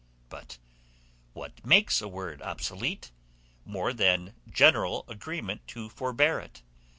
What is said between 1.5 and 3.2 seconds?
makes a word obsolete,